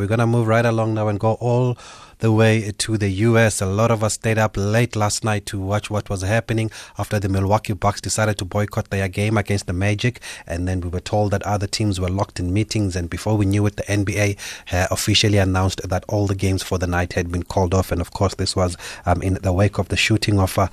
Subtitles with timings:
[0.00, 1.76] We're going to move right along now and go all
[2.20, 3.60] the way to the US.
[3.60, 7.18] A lot of us stayed up late last night to watch what was happening after
[7.18, 10.20] the Milwaukee Bucks decided to boycott their game against the Magic.
[10.46, 12.94] And then we were told that other teams were locked in meetings.
[12.94, 14.36] And before we knew it, the NBA
[14.72, 17.90] uh, officially announced that all the games for the night had been called off.
[17.90, 18.76] And of course, this was
[19.06, 20.68] um, in the wake of the shooting of uh,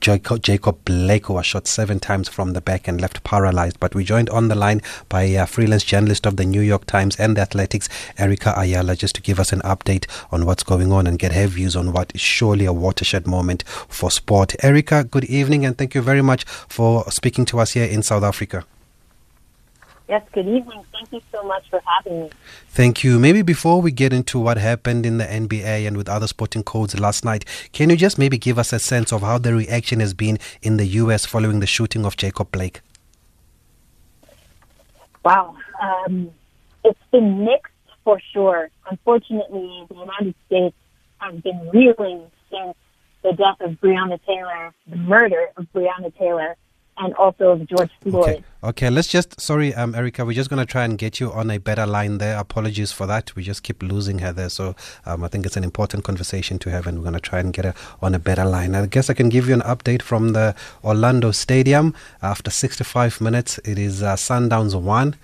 [0.00, 3.80] Jacob, Jacob Blake, who was shot seven times from the back and left paralyzed.
[3.80, 7.16] But we joined on the line by a freelance journalist of the New York Times
[7.16, 10.92] and the Athletics, Erica Ayala, just to give us an update on what's going going
[10.92, 14.54] on and get her views on what is surely a watershed moment for sport.
[14.62, 18.22] Erica, good evening and thank you very much for speaking to us here in South
[18.22, 18.64] Africa.
[20.08, 20.84] Yes, good evening.
[20.92, 22.30] Thank you so much for having me.
[22.68, 23.18] Thank you.
[23.18, 26.98] Maybe before we get into what happened in the NBA and with other sporting codes
[27.00, 30.14] last night, can you just maybe give us a sense of how the reaction has
[30.14, 31.26] been in the U.S.
[31.26, 32.82] following the shooting of Jacob Blake?
[35.24, 35.56] Wow.
[35.82, 36.30] Um,
[36.84, 37.72] it's been mixed
[38.06, 38.70] for sure.
[38.88, 40.76] Unfortunately, the United States
[41.18, 42.76] has been reeling since
[43.24, 46.54] the death of Breonna Taylor, the murder of Breonna Taylor,
[46.98, 48.28] and also of George Floyd.
[48.28, 48.90] Okay, okay.
[48.90, 51.58] let's just, sorry, um, Erica, we're just going to try and get you on a
[51.58, 52.38] better line there.
[52.38, 53.34] Apologies for that.
[53.34, 54.50] We just keep losing her there.
[54.50, 57.40] So um, I think it's an important conversation to have, and we're going to try
[57.40, 58.76] and get her on a better line.
[58.76, 61.92] I guess I can give you an update from the Orlando Stadium.
[62.22, 65.16] After 65 minutes, it is uh, Sundowns 1.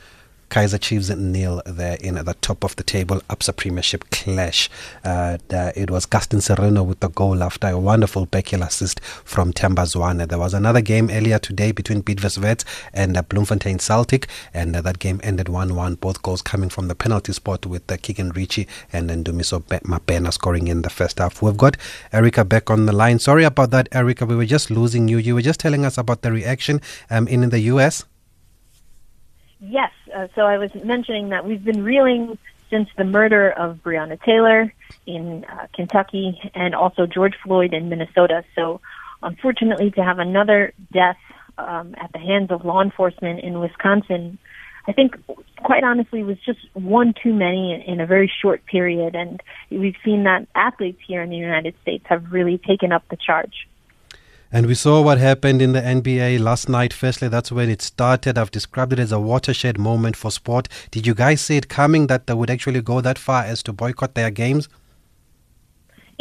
[0.53, 4.69] Kaizer Chiefs nil there in the top of the table, Absa Premiership clash.
[5.03, 9.87] Uh, it was Gaston Sirino with the goal after a wonderful backheel assist from Themba
[9.87, 10.29] Zwane.
[10.29, 14.99] There was another game earlier today between Bidvest and uh, Bloemfontein Celtic, and uh, that
[14.99, 15.95] game ended 1 1.
[15.95, 20.35] Both goals coming from the penalty spot with uh, Keegan Ritchie and then Dumiso Mabena
[20.35, 21.41] scoring in the first half.
[21.41, 21.79] We've got
[22.13, 23.21] Erica back on the line.
[23.21, 24.27] Sorry about that, Erica.
[24.27, 25.17] We were just losing you.
[25.17, 28.05] You were just telling us about the reaction um, in, in the US.
[29.65, 29.93] Yes.
[30.13, 32.37] Uh, so I was mentioning that we've been reeling
[32.69, 34.73] since the murder of Breonna Taylor
[35.07, 38.43] in uh, Kentucky and also George Floyd in Minnesota.
[38.57, 38.81] So
[39.23, 41.19] unfortunately, to have another death
[41.59, 44.39] um, at the hands of law enforcement in Wisconsin,
[44.89, 45.15] I think,
[45.59, 49.15] quite honestly, was just one too many in, in a very short period.
[49.15, 53.17] And we've seen that athletes here in the United States have really taken up the
[53.17, 53.69] charge.
[54.55, 56.93] And we saw what happened in the NBA last night.
[56.93, 58.37] Firstly, that's when it started.
[58.37, 60.69] I've described it as a watershed moment for sport.
[60.91, 63.73] Did you guys see it coming that they would actually go that far as to
[63.73, 64.69] boycott their games?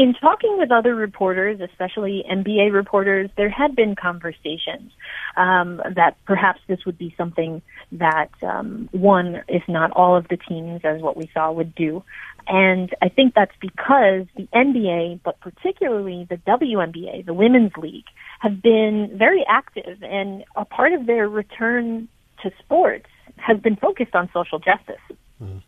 [0.01, 4.91] In talking with other reporters, especially NBA reporters, there had been conversations
[5.38, 10.38] um, that perhaps this would be something that um, one, if not all of the
[10.38, 12.03] teams, as what we saw, would do.
[12.47, 18.09] And I think that's because the NBA, but particularly the WNBA, the Women's League,
[18.40, 22.07] have been very active and a part of their return
[22.41, 23.06] to sports
[23.38, 25.17] has been focused on social justice.
[25.40, 25.61] Mm.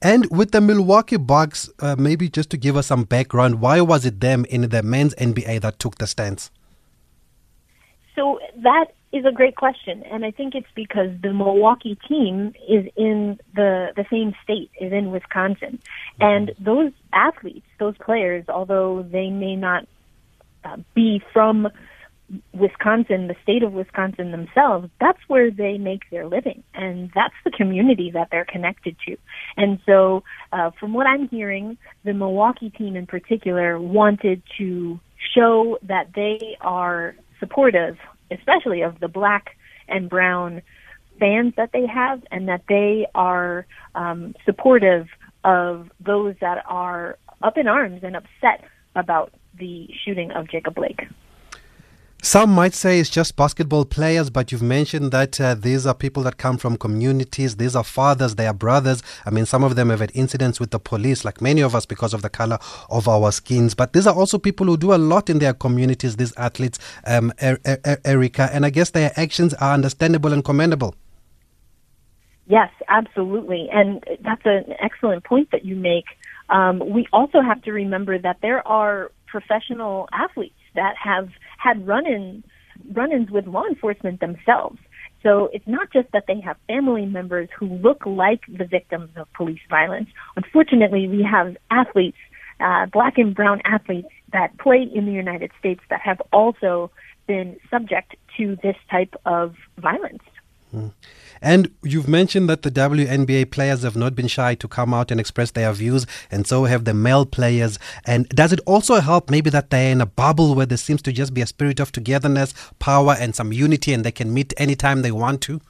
[0.00, 4.06] And with the Milwaukee Bucks, uh, maybe just to give us some background, why was
[4.06, 6.50] it them in the men's NBA that took the stance?
[8.14, 12.86] So that is a great question, and I think it's because the Milwaukee team is
[12.94, 15.78] in the the same state, is in Wisconsin,
[16.20, 19.86] and those athletes, those players, although they may not
[20.64, 21.68] uh, be from
[22.52, 27.50] Wisconsin, the state of Wisconsin themselves, that's where they make their living, and that's the
[27.50, 29.16] community that they're connected to.
[29.56, 35.00] And so, uh, from what I'm hearing, the Milwaukee team in particular wanted to
[35.34, 37.96] show that they are supportive
[38.30, 39.56] especially of the black
[39.88, 40.62] and brown
[41.18, 45.08] fans that they have, and that they are um, supportive
[45.44, 51.00] of those that are up in arms and upset about the shooting of Jacob Blake.
[52.22, 56.24] Some might say it's just basketball players, but you've mentioned that uh, these are people
[56.24, 57.56] that come from communities.
[57.56, 59.04] These are fathers, they are brothers.
[59.24, 61.86] I mean, some of them have had incidents with the police, like many of us,
[61.86, 62.58] because of the color
[62.90, 63.74] of our skins.
[63.74, 67.32] But these are also people who do a lot in their communities, these athletes, um,
[67.40, 68.50] er- er- er- Erica.
[68.52, 70.96] And I guess their actions are understandable and commendable.
[72.48, 73.68] Yes, absolutely.
[73.72, 76.06] And that's an excellent point that you make.
[76.48, 82.44] Um, we also have to remember that there are professional athletes that have had run-ins
[82.94, 84.78] run-ins with law enforcement themselves.
[85.22, 89.26] So it's not just that they have family members who look like the victims of
[89.32, 90.08] police violence.
[90.36, 92.18] Unfortunately, we have athletes,
[92.60, 96.90] uh, black and brown athletes that play in the United States that have also
[97.26, 100.22] been subject to this type of violence.
[100.74, 100.92] Mm.
[101.40, 105.20] And you've mentioned that the WNBA players have not been shy to come out and
[105.20, 107.78] express their views, and so have the male players.
[108.04, 111.12] And does it also help maybe that they're in a bubble where there seems to
[111.12, 115.02] just be a spirit of togetherness, power, and some unity, and they can meet anytime
[115.02, 115.60] they want to?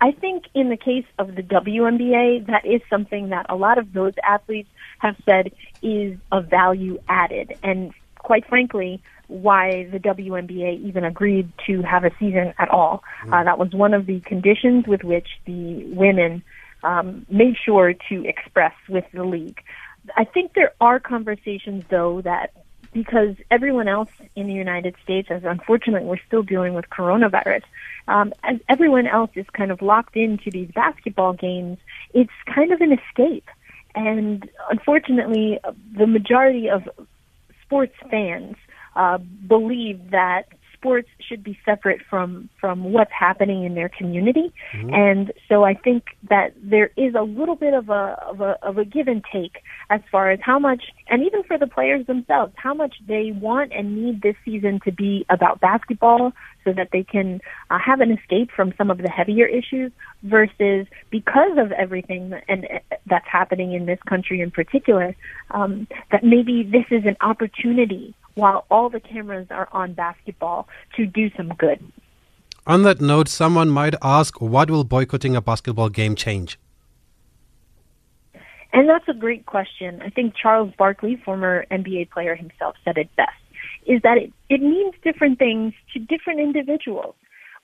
[0.00, 3.92] I think in the case of the WNBA, that is something that a lot of
[3.92, 4.68] those athletes
[5.00, 5.52] have said
[5.82, 7.58] is a value added.
[7.64, 7.92] And
[8.28, 13.02] quite frankly, why the WNBA even agreed to have a season at all.
[13.24, 13.32] Mm.
[13.32, 16.42] Uh, that was one of the conditions with which the women
[16.82, 19.62] um, made sure to express with the league.
[20.14, 22.52] I think there are conversations, though, that
[22.92, 27.62] because everyone else in the United States, as unfortunately we're still dealing with coronavirus,
[28.08, 31.78] um, as everyone else is kind of locked into these basketball games,
[32.12, 33.48] it's kind of an escape.
[33.94, 35.60] And unfortunately,
[35.96, 36.86] the majority of
[37.68, 38.56] sports fans
[38.96, 40.44] uh, believe that
[40.78, 44.94] sports should be separate from from what's happening in their community mm-hmm.
[44.94, 48.78] and so i think that there is a little bit of a of a of
[48.78, 52.52] a give and take as far as how much and even for the players themselves
[52.56, 56.32] how much they want and need this season to be about basketball
[56.64, 57.40] so that they can
[57.70, 59.90] uh, have an escape from some of the heavier issues
[60.22, 65.14] versus because of everything and uh, that's happening in this country in particular
[65.50, 71.04] um, that maybe this is an opportunity while all the cameras are on basketball to
[71.04, 71.80] do some good.
[72.66, 76.58] On that note, someone might ask, what will boycotting a basketball game change?
[78.72, 80.02] And that's a great question.
[80.02, 83.30] I think Charles Barkley, former NBA player himself, said it best,
[83.86, 87.14] is that it, it means different things to different individuals.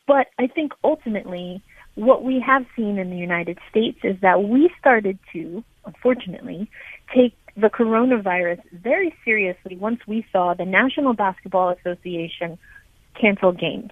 [0.07, 1.63] But I think ultimately,
[1.95, 6.71] what we have seen in the United States is that we started to, unfortunately,
[7.15, 12.59] take the coronavirus very seriously once we saw the National Basketball Association
[13.21, 13.91] cancel games.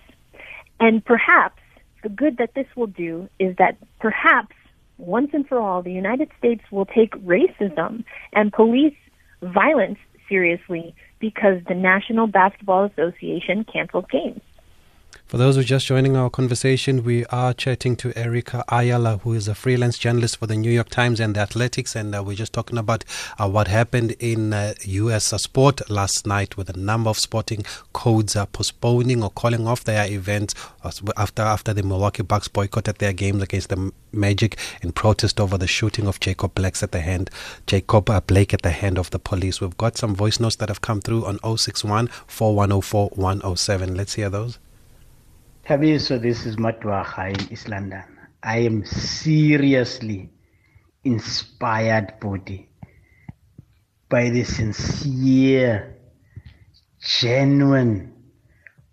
[0.81, 1.61] And perhaps
[2.03, 4.55] the good that this will do is that perhaps
[4.99, 8.97] once and for all the United States will take racism and police
[9.43, 9.99] violence
[10.29, 14.41] seriously because the National Basketball Association canceled games.
[15.33, 19.33] For those who are just joining our conversation, we are chatting to Erica Ayala, who
[19.33, 22.37] is a freelance journalist for the New York Times and the Athletics, and uh, we're
[22.37, 23.03] just talking about
[23.39, 25.33] uh, what happened in uh, U.S.
[25.33, 27.65] Uh, sport last night, with a number of sporting
[27.95, 32.97] codes uh, postponing or calling off their events uh, after after the Milwaukee Bucks boycotted
[32.97, 37.01] their games against the Magic in protest over the shooting of Jacob Blake at the
[37.01, 37.31] hand
[37.67, 39.63] Jacob Blake at the hand of the police.
[39.63, 43.95] We've got some voice notes that have come through on 061 4104 107.
[43.95, 44.59] Let's hear those.
[45.65, 48.03] Thabiso, this is Matwaha in East London.
[48.43, 50.29] I am seriously
[51.05, 52.69] inspired, body,
[54.09, 55.99] by the sincere,
[57.01, 58.13] genuine,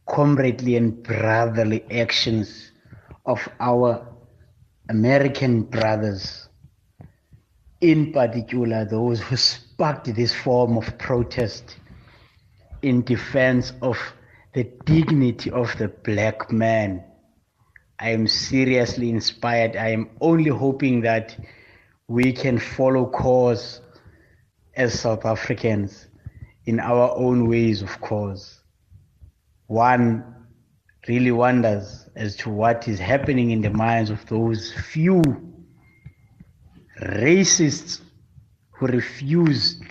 [0.07, 2.71] comradely, and brotherly actions
[3.25, 4.07] of our
[4.89, 6.50] American brothers,
[7.81, 11.77] in particular those who sparked this form of protest
[12.83, 13.98] in defense of
[14.53, 17.03] the dignity of the black man.
[17.99, 19.75] I am seriously inspired.
[19.75, 21.37] I am only hoping that
[22.07, 23.81] we can follow course
[24.75, 26.07] as South Africans
[26.65, 28.61] in our own ways, of course.
[29.67, 30.23] One
[31.07, 35.21] really wonders as to what is happening in the minds of those few
[37.01, 38.01] racists
[38.71, 39.83] who refused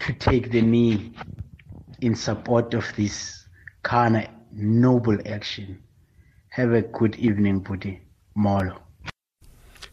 [0.00, 1.12] to take the knee
[2.00, 3.35] in support of this
[3.86, 5.80] kind of noble action.
[6.48, 8.00] Have a good evening, Buddy.
[8.34, 8.82] Molo.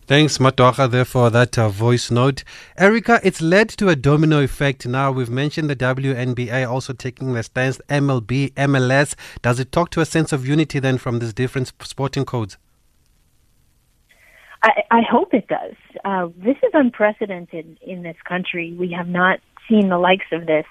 [0.05, 2.43] Thanks, Matocha, there for that uh, voice note.
[2.77, 5.11] Erica, it's led to a domino effect now.
[5.11, 9.15] We've mentioned the WNBA also taking the stance, MLB, MLS.
[9.41, 12.57] Does it talk to a sense of unity then from these different sporting codes?
[14.63, 15.75] I, I hope it does.
[16.03, 18.73] Uh, this is unprecedented in this country.
[18.77, 20.65] We have not seen the likes of this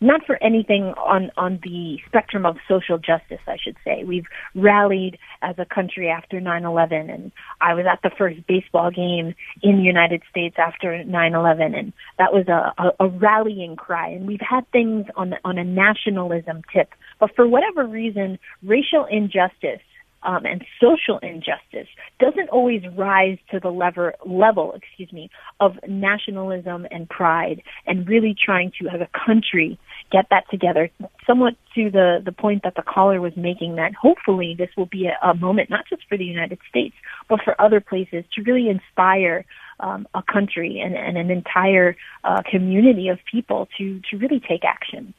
[0.00, 4.04] not for anything on on the spectrum of social justice, I should say.
[4.04, 9.34] We've rallied as a country after 9/11, and I was at the first baseball game
[9.62, 14.08] in the United States after 9/11, and that was a, a, a rallying cry.
[14.08, 19.82] And we've had things on on a nationalism tip, but for whatever reason, racial injustice
[20.22, 25.30] um, and social injustice doesn't always rise to the lever, level, excuse me,
[25.60, 29.78] of nationalism and pride, and really trying to, as a country,
[30.10, 30.90] get that together.
[31.26, 35.06] Somewhat to the the point that the caller was making, that hopefully this will be
[35.06, 36.94] a, a moment not just for the United States,
[37.28, 39.44] but for other places to really inspire
[39.80, 44.64] um, a country and, and an entire uh, community of people to to really take
[44.64, 45.14] action.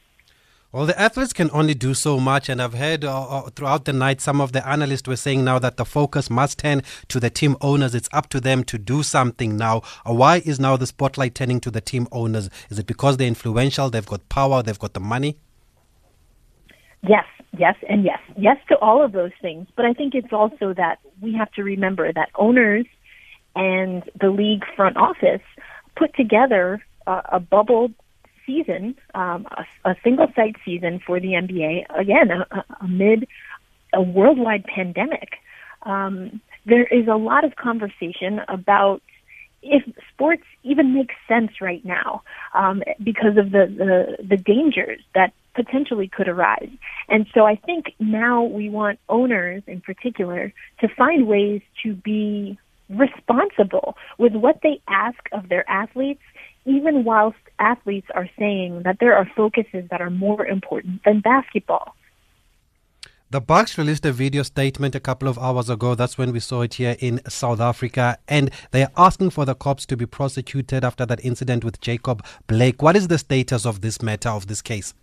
[0.73, 3.93] Well, the athletes can only do so much, and I've heard uh, uh, throughout the
[3.93, 7.29] night some of the analysts were saying now that the focus must turn to the
[7.29, 7.95] team owners.
[7.95, 9.81] It's up to them to do something now.
[10.05, 12.49] Uh, why is now the spotlight turning to the team owners?
[12.69, 15.37] Is it because they're influential, they've got power, they've got the money?
[17.01, 17.25] Yes,
[17.57, 18.19] yes, and yes.
[18.35, 19.67] Yes to all of those things.
[19.73, 22.85] But I think it's also that we have to remember that owners
[23.55, 25.41] and the league front office
[25.95, 27.91] put together a, a bubble
[28.47, 32.31] season, um, a, a single site season for the NBA, again,
[32.81, 33.27] amid
[33.93, 35.33] a worldwide pandemic.
[35.83, 39.01] Um, there is a lot of conversation about
[39.61, 42.23] if sports even makes sense right now
[42.53, 46.69] um, because of the, the the dangers that potentially could arise.
[47.09, 52.59] And so I think now we want owners in particular to find ways to be
[52.89, 56.21] responsible with what they ask of their athletes,
[56.67, 61.95] even whilst athletes are saying that there are focuses that are more important than basketball.
[63.29, 65.95] The Bucks released a video statement a couple of hours ago.
[65.95, 68.17] That's when we saw it here in South Africa.
[68.27, 72.25] And they are asking for the cops to be prosecuted after that incident with Jacob
[72.47, 72.81] Blake.
[72.81, 74.93] What is the status of this matter, of this case?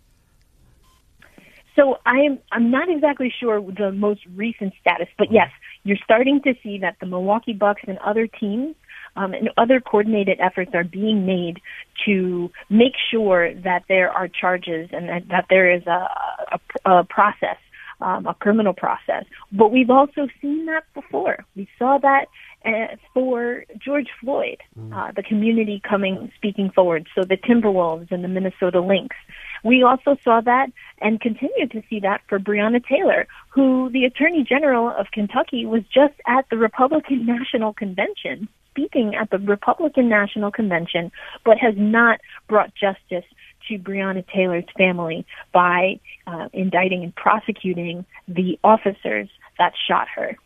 [1.75, 5.51] So I'm I'm not exactly sure the most recent status, but yes,
[5.83, 8.75] you're starting to see that the Milwaukee Bucks and other teams
[9.15, 11.61] um, and other coordinated efforts are being made
[12.05, 16.09] to make sure that there are charges and that, that there is a,
[16.51, 17.57] a, a process,
[18.01, 19.25] um, a criminal process.
[19.51, 21.45] But we've also seen that before.
[21.55, 22.25] We saw that
[22.65, 24.91] uh, for George Floyd, mm.
[24.93, 27.07] uh, the community coming, speaking forward.
[27.15, 29.15] So the Timberwolves and the Minnesota Lynx.
[29.63, 34.43] We also saw that and continue to see that for Breonna Taylor, who the Attorney
[34.43, 40.51] General of Kentucky was just at the Republican National Convention, speaking at the Republican National
[40.51, 41.11] Convention,
[41.45, 43.23] but has not brought justice
[43.67, 50.37] to Breonna Taylor's family by uh, indicting and prosecuting the officers that shot her.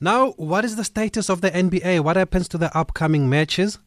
[0.00, 2.00] Now, what is the status of the NBA?
[2.00, 3.78] What happens to the upcoming matches?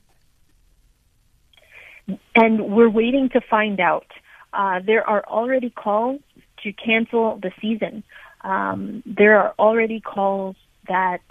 [2.35, 4.07] And we're waiting to find out.
[4.53, 6.21] Uh, there are already calls
[6.63, 8.03] to cancel the season.
[8.41, 10.55] Um, there are already calls
[10.87, 11.21] that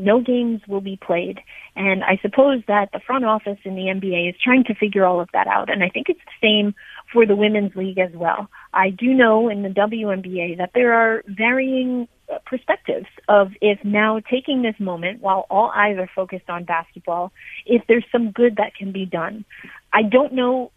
[0.00, 1.40] no games will be played.
[1.76, 5.20] And I suppose that the front office in the NBA is trying to figure all
[5.20, 5.70] of that out.
[5.70, 6.74] And I think it's the same
[7.12, 8.48] for the women's league as well.
[8.72, 14.20] I do know in the WNBA that there are varying uh, perspectives of if now
[14.30, 17.32] taking this moment while all eyes are focused on basketball,
[17.66, 19.44] if there's some good that can be done.
[19.92, 20.70] I don't know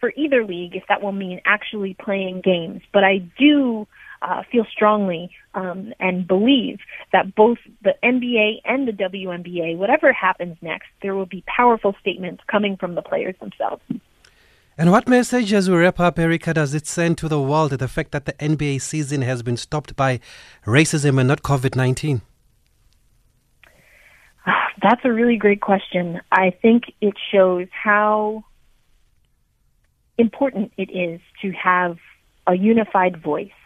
[0.00, 3.86] for either league if that will mean actually playing games, but I do
[4.22, 6.78] uh, feel strongly um, and believe
[7.12, 12.42] that both the NBA and the WNBA, whatever happens next, there will be powerful statements
[12.50, 13.82] coming from the players themselves.
[14.76, 17.88] And what message, as we wrap up, Erica, does it send to the world the
[17.88, 20.20] fact that the NBA season has been stopped by
[20.66, 22.22] racism and not COVID 19?
[24.80, 26.20] That's a really great question.
[26.30, 28.44] I think it shows how
[30.16, 31.98] important it is to have
[32.46, 33.57] a unified voice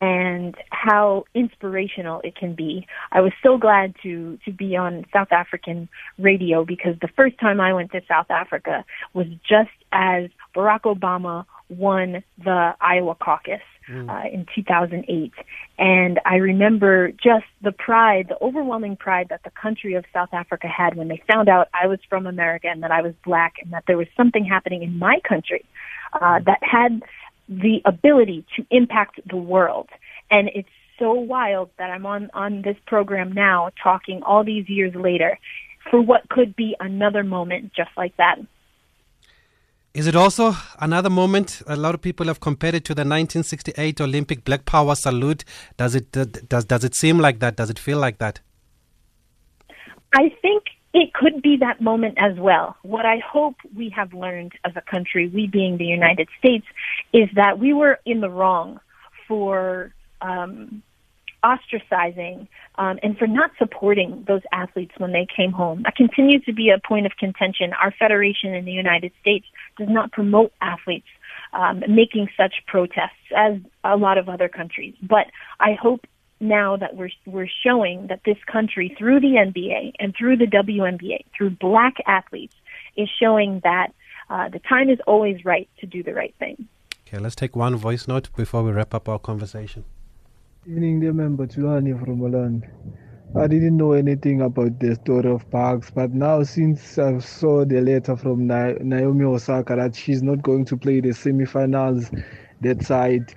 [0.00, 2.86] and how inspirational it can be.
[3.10, 5.88] I was so glad to to be on South African
[6.18, 11.44] radio because the first time I went to South Africa was just as Barack Obama
[11.68, 14.08] won the Iowa caucus mm.
[14.08, 15.32] uh, in 2008.
[15.78, 20.66] And I remember just the pride, the overwhelming pride that the country of South Africa
[20.68, 23.72] had when they found out I was from America and that I was black and
[23.72, 25.64] that there was something happening in my country
[26.14, 27.02] uh, that had
[27.48, 29.88] the ability to impact the world.
[30.30, 34.94] And it's so wild that I'm on, on this program now talking all these years
[34.94, 35.38] later
[35.90, 38.38] for what could be another moment just like that.
[39.94, 41.62] Is it also another moment?
[41.66, 45.44] A lot of people have compared it to the 1968 Olympic Black Power salute.
[45.76, 47.56] Does it does does it seem like that?
[47.56, 48.40] Does it feel like that?
[50.14, 50.64] I think
[50.94, 52.76] it could be that moment as well.
[52.82, 56.66] What I hope we have learned as a country, we being the United States,
[57.12, 58.80] is that we were in the wrong
[59.26, 59.92] for
[60.22, 60.82] um,
[61.44, 65.82] ostracizing um, and for not supporting those athletes when they came home.
[65.84, 67.72] That continues to be a point of contention.
[67.74, 71.06] Our federation in the United States does not promote athletes
[71.52, 74.94] um, making such protests as a lot of other countries.
[75.02, 75.26] But
[75.60, 76.06] I hope
[76.40, 81.24] now that we're we're showing that this country through the NBA and through the WNBA,
[81.36, 82.54] through black athletes,
[82.96, 83.88] is showing that
[84.30, 86.68] uh, the time is always right to do the right thing.
[87.06, 89.84] Okay, let's take one voice note before we wrap up our conversation.
[90.66, 92.66] Evening, dear member Tulani from Holland.
[93.36, 97.80] I didn't know anything about the story of Parks, but now since I saw the
[97.82, 102.10] letter from Naomi Osaka that she's not going to play the semifinals
[102.62, 103.34] that side,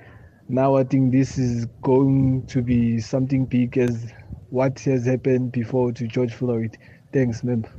[0.52, 4.12] now I think this is going to be something big as
[4.50, 6.78] what has happened before to George Floyd.
[7.14, 7.70] Thanks, member.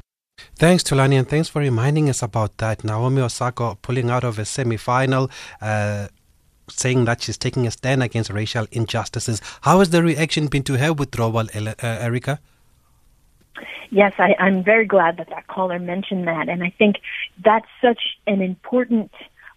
[0.56, 2.84] Thanks, Tulani, and thanks for reminding us about that.
[2.84, 5.30] Naomi Osaka pulling out of a semi final.
[5.60, 6.08] Uh,
[6.70, 9.42] saying that she's taking a stand against racial injustices.
[9.62, 12.38] How has the reaction been to her withdrawal, uh, Erica?
[13.90, 16.96] Yes, I, I'm very glad that that caller mentioned that, and I think
[17.44, 19.10] that's such an important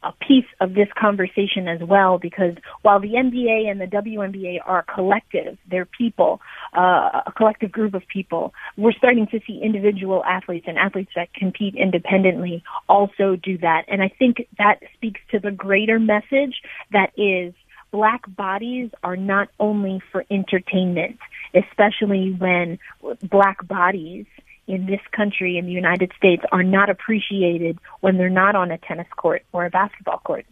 [0.04, 4.84] a piece of this conversation as well because while the NBA and the WNBA are
[4.84, 6.42] collective, they're people,
[6.76, 11.34] uh, a collective group of people, we're starting to see individual athletes and athletes that
[11.34, 13.84] compete independently also do that.
[13.88, 16.62] And I think that speaks to the greater message
[16.92, 17.54] that is
[17.92, 21.18] black bodies are not only for entertainment,
[21.54, 22.78] especially when
[23.24, 24.26] black bodies
[24.68, 28.78] in this country, in the United States, are not appreciated when they're not on a
[28.78, 30.46] tennis court or a basketball court.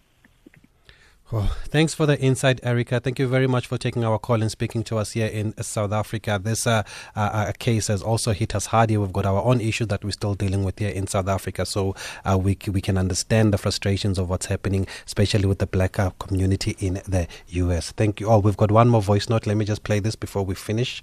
[1.31, 2.99] Well, thanks for the insight, Erica.
[2.99, 5.91] Thank you very much for taking our call and speaking to us here in South
[5.91, 6.39] Africa.
[6.39, 6.83] This uh,
[7.15, 8.99] uh, uh case has also hit us hard here.
[8.99, 11.95] We've got our own issue that we're still dealing with here in South Africa, so
[12.23, 16.11] uh, we we can understand the frustrations of what's happening, especially with the black uh,
[16.19, 17.93] community in the U.S.
[17.93, 18.27] Thank you.
[18.27, 19.47] Oh, we've got one more voice note.
[19.47, 21.01] Let me just play this before we finish.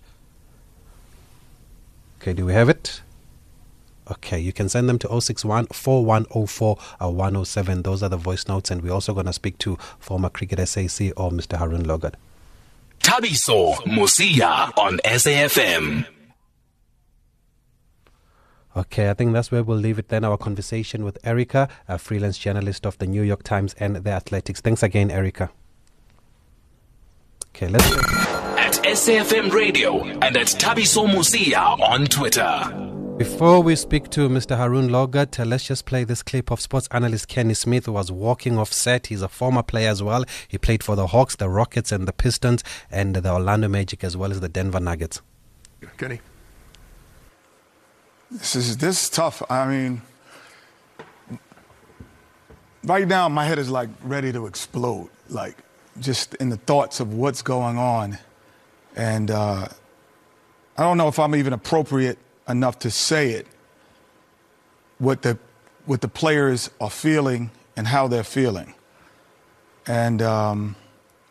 [2.20, 3.00] Okay, do we have it?
[4.10, 7.82] Okay, you can send them to 061 4104 107.
[7.82, 11.12] Those are the voice notes, and we're also going to speak to former Cricket SAC
[11.16, 11.58] or Mr.
[11.58, 12.14] Haroon Lorgat.
[12.98, 16.06] Thabiso Mosia on SAFM.
[18.76, 20.22] Okay, I think that's where we'll leave it then.
[20.22, 24.60] Our conversation with Erica, a freelance journalist of the New York Times and the Athletics.
[24.60, 25.50] Thanks again, Erica.
[27.48, 28.29] Okay, let's
[28.72, 28.82] go.
[28.82, 32.76] SAFM Radio and at Thabiso Mosia on Twitter.
[33.16, 34.56] Before we speak to Mr.
[34.56, 38.10] Haroon Lorgat, uh, let's just play this clip of sports analyst Kenny Smith, who was
[38.10, 39.08] walking off set.
[39.08, 40.24] He's a former player as well.
[40.48, 44.16] He played for the Hawks, the Rockets, and the Pistons, and the Orlando Magic, as
[44.16, 45.20] well as the Denver Nuggets.
[45.98, 46.20] Kenny.
[48.30, 49.42] This is this is tough.
[49.50, 50.02] I mean,
[52.84, 55.10] right now my head is like ready to explode.
[55.28, 55.56] Like
[55.98, 58.18] just in the thoughts of what's going on
[58.96, 59.68] and uh,
[60.76, 62.18] I don't know if I'm even appropriate
[62.48, 63.46] enough to say it,
[64.98, 65.38] what the,
[65.86, 68.74] what the players are feeling and how they're feeling.
[69.86, 70.76] And um,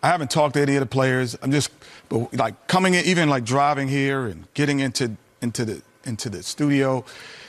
[0.01, 1.37] I haven't talked to any of the players.
[1.41, 1.71] I'm just
[2.09, 6.43] but like coming in, even like driving here and getting into, into, the, into the
[6.43, 7.03] studio,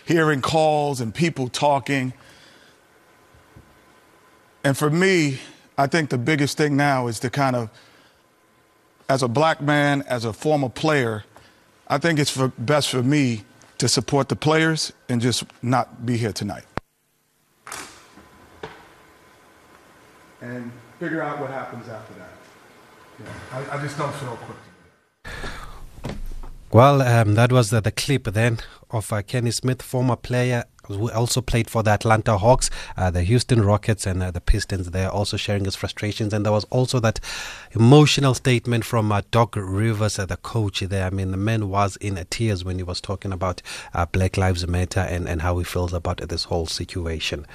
[0.04, 2.12] hearing calls and people talking.
[4.62, 5.40] And for me,
[5.78, 7.70] I think the biggest thing now is to kind of
[9.10, 11.24] as a black man, as a former player,
[11.88, 13.42] I think it's for, best for me
[13.78, 16.64] to support the players and just not be here tonight.
[20.40, 20.70] And
[21.00, 22.30] figure out what happens after that.
[23.18, 24.66] Yeah, I, I, just don't feel equipped.
[26.70, 30.64] Well, um, that was the, the clip then of uh, Kenny Smith, former player
[30.96, 34.90] who also played for the Atlanta Hawks, uh, the Houston Rockets, and uh, the Pistons.
[34.90, 36.32] They're also sharing his frustrations.
[36.32, 37.20] And there was also that
[37.72, 41.06] emotional statement from uh, Doc Rivers, uh, the coach there.
[41.06, 43.62] I mean, the man was in tears when he was talking about
[43.94, 47.46] uh, Black Lives Matter and, and how he feels about this whole situation.